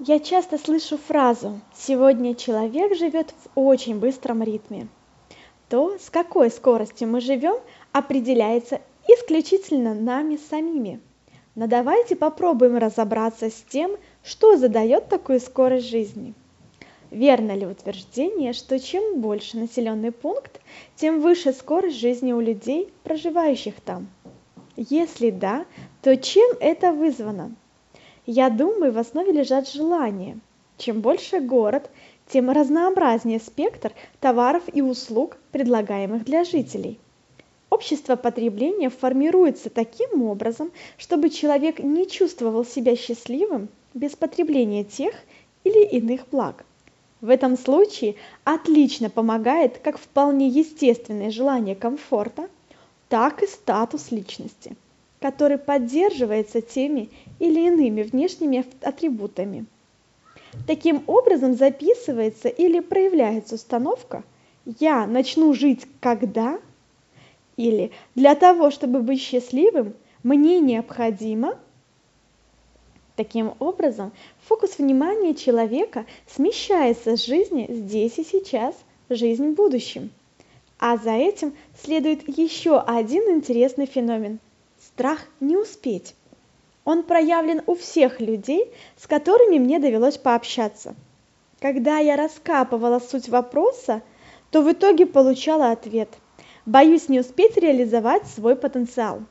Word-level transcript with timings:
Я 0.00 0.20
часто 0.20 0.58
слышу 0.58 0.96
фразу 0.96 1.60
«сегодня 1.74 2.36
человек 2.36 2.96
живет 2.96 3.32
в 3.32 3.48
очень 3.58 3.98
быстром 3.98 4.44
ритме». 4.44 4.86
То, 5.68 5.98
с 5.98 6.08
какой 6.08 6.52
скоростью 6.52 7.08
мы 7.08 7.20
живем, 7.20 7.56
определяется 7.90 8.80
исключительно 9.08 9.94
нами 9.94 10.36
самими. 10.36 11.00
Но 11.56 11.66
давайте 11.66 12.14
попробуем 12.14 12.76
разобраться 12.76 13.50
с 13.50 13.64
тем, 13.68 13.96
что 14.22 14.56
задает 14.56 15.08
такую 15.08 15.40
скорость 15.40 15.88
жизни. 15.88 16.32
Верно 17.10 17.56
ли 17.56 17.66
утверждение, 17.66 18.52
что 18.52 18.78
чем 18.78 19.20
больше 19.20 19.56
населенный 19.56 20.12
пункт, 20.12 20.60
тем 20.94 21.20
выше 21.20 21.52
скорость 21.52 21.98
жизни 21.98 22.32
у 22.32 22.38
людей, 22.40 22.88
проживающих 23.02 23.80
там? 23.80 24.06
Если 24.76 25.30
да, 25.30 25.66
то 26.02 26.16
чем 26.16 26.48
это 26.60 26.92
вызвано? 26.92 27.56
Я 28.30 28.50
думаю, 28.50 28.92
в 28.92 28.98
основе 28.98 29.32
лежат 29.32 29.70
желания. 29.70 30.38
Чем 30.76 31.00
больше 31.00 31.40
город, 31.40 31.90
тем 32.26 32.50
разнообразнее 32.50 33.40
спектр 33.40 33.94
товаров 34.20 34.64
и 34.70 34.82
услуг, 34.82 35.38
предлагаемых 35.50 36.26
для 36.26 36.44
жителей. 36.44 37.00
Общество 37.70 38.16
потребления 38.16 38.90
формируется 38.90 39.70
таким 39.70 40.22
образом, 40.24 40.72
чтобы 40.98 41.30
человек 41.30 41.78
не 41.78 42.06
чувствовал 42.06 42.66
себя 42.66 42.96
счастливым 42.96 43.70
без 43.94 44.14
потребления 44.14 44.84
тех 44.84 45.14
или 45.64 45.86
иных 45.86 46.28
благ. 46.30 46.66
В 47.22 47.30
этом 47.30 47.56
случае 47.56 48.16
отлично 48.44 49.08
помогает 49.08 49.78
как 49.78 49.96
вполне 49.96 50.48
естественное 50.48 51.30
желание 51.30 51.74
комфорта, 51.74 52.50
так 53.08 53.42
и 53.42 53.46
статус 53.46 54.10
личности– 54.10 54.76
который 55.20 55.58
поддерживается 55.58 56.60
теми 56.60 57.10
или 57.38 57.66
иными 57.66 58.02
внешними 58.02 58.64
атрибутами. 58.82 59.66
Таким 60.66 61.02
образом 61.06 61.54
записывается 61.54 62.48
или 62.48 62.80
проявляется 62.80 63.56
установка 63.56 64.24
«я 64.80 65.06
начну 65.06 65.52
жить 65.54 65.86
когда» 66.00 66.58
или 67.56 67.90
«для 68.14 68.34
того, 68.34 68.70
чтобы 68.70 69.00
быть 69.00 69.20
счастливым, 69.20 69.94
мне 70.22 70.60
необходимо». 70.60 71.58
Таким 73.16 73.54
образом, 73.58 74.12
фокус 74.46 74.78
внимания 74.78 75.34
человека 75.34 76.06
смещается 76.28 77.16
с 77.16 77.26
жизни 77.26 77.66
здесь 77.68 78.18
и 78.18 78.24
сейчас 78.24 78.76
в 79.08 79.16
жизнь 79.16 79.50
в 79.50 79.54
будущем. 79.54 80.10
А 80.78 80.96
за 80.96 81.10
этим 81.10 81.52
следует 81.82 82.28
еще 82.28 82.78
один 82.78 83.24
интересный 83.28 83.86
феномен– 83.86 84.38
страх 84.98 85.20
не 85.38 85.56
успеть. 85.56 86.16
Он 86.84 87.04
проявлен 87.04 87.62
у 87.66 87.76
всех 87.76 88.20
людей, 88.20 88.68
с 88.96 89.06
которыми 89.06 89.60
мне 89.60 89.78
довелось 89.78 90.18
пообщаться. 90.18 90.96
Когда 91.60 91.98
я 91.98 92.16
раскапывала 92.16 92.98
суть 92.98 93.28
вопроса, 93.28 94.02
то 94.50 94.60
в 94.60 94.72
итоге 94.72 95.06
получала 95.06 95.70
ответ. 95.70 96.08
Боюсь 96.66 97.08
не 97.08 97.20
успеть 97.20 97.56
реализовать 97.56 98.26
свой 98.26 98.56
потенциал. 98.56 99.22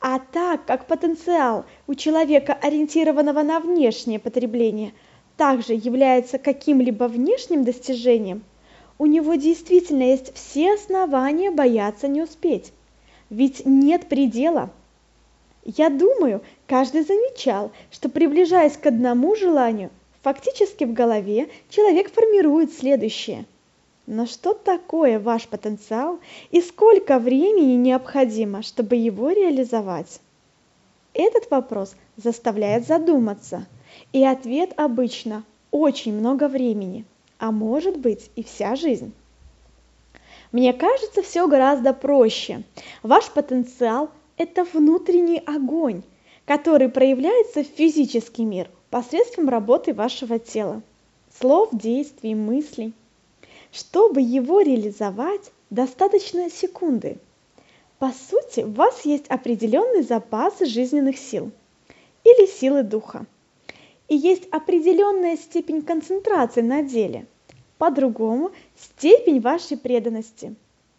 А 0.00 0.18
так 0.18 0.64
как 0.64 0.86
потенциал 0.86 1.66
у 1.86 1.94
человека, 1.94 2.54
ориентированного 2.54 3.42
на 3.42 3.60
внешнее 3.60 4.18
потребление, 4.18 4.94
также 5.36 5.74
является 5.74 6.38
каким-либо 6.38 7.04
внешним 7.04 7.62
достижением, 7.64 8.42
у 8.96 9.04
него 9.04 9.34
действительно 9.34 10.04
есть 10.04 10.34
все 10.34 10.72
основания 10.72 11.50
бояться 11.50 12.08
не 12.08 12.22
успеть 12.22 12.72
ведь 13.32 13.64
нет 13.64 14.08
предела. 14.08 14.70
Я 15.64 15.88
думаю, 15.88 16.42
каждый 16.66 17.02
замечал, 17.02 17.72
что 17.90 18.10
приближаясь 18.10 18.76
к 18.76 18.84
одному 18.84 19.34
желанию, 19.36 19.90
фактически 20.20 20.84
в 20.84 20.92
голове 20.92 21.48
человек 21.70 22.12
формирует 22.12 22.74
следующее. 22.74 23.46
Но 24.06 24.26
что 24.26 24.52
такое 24.52 25.18
ваш 25.18 25.48
потенциал 25.48 26.18
и 26.50 26.60
сколько 26.60 27.18
времени 27.18 27.74
необходимо, 27.74 28.62
чтобы 28.62 28.96
его 28.96 29.30
реализовать? 29.30 30.20
Этот 31.14 31.50
вопрос 31.50 31.94
заставляет 32.16 32.86
задуматься, 32.86 33.66
и 34.12 34.22
ответ 34.24 34.74
обычно 34.76 35.44
очень 35.70 36.12
много 36.12 36.48
времени, 36.48 37.06
а 37.38 37.50
может 37.50 37.96
быть 37.96 38.30
и 38.36 38.42
вся 38.42 38.76
жизнь. 38.76 39.14
Мне 40.52 40.74
кажется, 40.74 41.22
все 41.22 41.48
гораздо 41.48 41.94
проще. 41.94 42.62
Ваш 43.02 43.30
потенциал– 43.30 44.10
это 44.36 44.64
внутренний 44.64 45.42
огонь, 45.44 46.02
который 46.44 46.88
проявляется 46.88 47.64
в 47.64 47.66
физический 47.66 48.44
мир 48.44 48.70
посредством 48.90 49.48
работы 49.48 49.92
вашего 49.92 50.38
тела, 50.38 50.82
слов, 51.38 51.70
действий, 51.72 52.34
мыслей. 52.34 52.92
Чтобы 53.72 54.20
его 54.20 54.60
реализовать, 54.60 55.50
достаточно 55.70 56.48
секунды. 56.50 57.16
По 57.98 58.12
сути, 58.12 58.60
у 58.60 58.70
вас 58.70 59.04
есть 59.04 59.26
определенный 59.28 60.02
запас 60.02 60.60
жизненных 60.60 61.18
сил 61.18 61.50
или 62.22 62.46
силы 62.46 62.82
духа. 62.82 63.26
И 64.08 64.16
есть 64.16 64.46
определенная 64.50 65.36
степень 65.36 65.82
концентрации 65.82 66.60
на 66.60 66.82
деле– 66.82 67.26
по-другому 67.82 68.52
степень 68.76 69.40
вашей 69.40 69.76
преданности. 69.76 70.54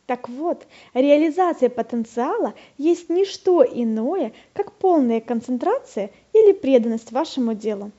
Так 0.05 0.27
вот, 0.27 0.67
реализация 0.93 1.69
потенциала 1.69 2.53
есть 2.77 3.09
не 3.09 3.23
что 3.25 3.63
иное, 3.63 4.33
как 4.53 4.73
полная 4.73 5.21
концентрация 5.21 6.11
или 6.33 6.51
преданность 6.51 7.13
вашему 7.13 7.53
делу. 7.53 7.91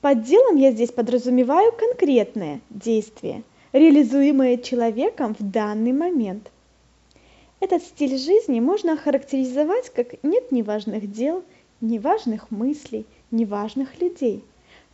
Под 0.00 0.22
делом 0.22 0.56
я 0.56 0.70
здесь 0.70 0.92
подразумеваю 0.92 1.72
конкретное 1.72 2.60
действие, 2.70 3.42
реализуемое 3.72 4.58
человеком 4.58 5.34
в 5.36 5.50
данный 5.50 5.92
момент. 5.92 6.52
Этот 7.58 7.82
стиль 7.82 8.16
жизни 8.16 8.60
можно 8.60 8.92
охарактеризовать 8.92 9.90
как 9.90 10.22
нет 10.22 10.52
неважных 10.52 11.10
дел, 11.10 11.42
неважных 11.80 12.50
мыслей, 12.50 13.06
неважных 13.32 14.00
людей. 14.00 14.44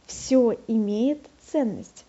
Все 0.07 0.57
имеет 0.69 1.19
ценность. 1.51 2.05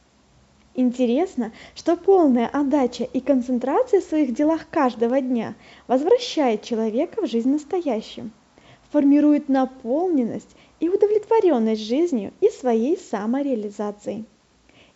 Интересно, 0.74 1.52
что 1.76 1.98
полная 1.98 2.48
отдача 2.48 3.04
и 3.04 3.20
концентрация 3.20 4.00
в 4.00 4.06
своих 4.06 4.34
делах 4.34 4.70
каждого 4.70 5.20
дня 5.20 5.56
возвращает 5.88 6.64
человека 6.64 7.22
в 7.22 7.30
жизнь 7.30 7.50
настоящую, 7.50 8.32
формирует 8.90 9.50
наполненность 9.50 10.56
и 10.80 10.88
удовлетворенность 10.88 11.82
жизнью 11.82 12.32
и 12.40 12.50
своей 12.50 12.98
самореализацией. 12.98 14.24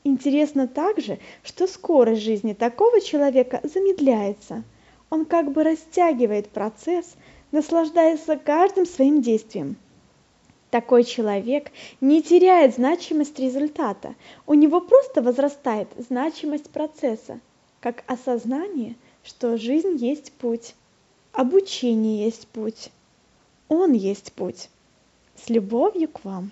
Интересно 0.06 0.68
также, 0.68 1.20
что 1.44 1.68
скорость 1.68 2.22
жизни 2.22 2.54
такого 2.54 3.02
человека 3.02 3.60
замедляется. 3.64 4.64
Он 5.10 5.26
как 5.26 5.52
бы 5.52 5.64
растягивает 5.64 6.48
процесс, 6.50 7.16
наслаждаясь 7.52 8.22
каждым 8.46 8.86
своим 8.86 9.22
действием– 9.22 9.76
такой 10.76 11.06
человек 11.06 11.72
не 12.02 12.22
теряет 12.22 12.76
значимость 12.76 13.40
результата, 13.40 14.14
у 14.46 14.56
него 14.56 14.82
просто 14.82 15.22
возрастает 15.22 15.88
значимость 15.98 16.70
процесса, 16.70 17.40
как 17.80 18.04
осознание, 18.08 18.96
что 19.24 19.56
жизнь 19.56 19.96
есть 19.96 20.34
путь, 20.34 20.76
обучение 21.32 22.26
есть 22.26 22.50
путь, 22.50 22.90
он 23.70 23.94
есть 23.94 24.34
путь. 24.34 24.68
С 25.42 25.50
любовью 25.50 26.10
к 26.10 26.26
вам. 26.26 26.52